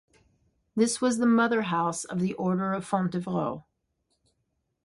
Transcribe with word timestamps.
This 0.75 0.99
was 0.99 1.19
the 1.19 1.27
Motherhouse 1.27 2.05
of 2.05 2.21
the 2.21 2.33
Order 2.33 2.73
of 2.73 2.83
Fontevraud. 2.89 3.63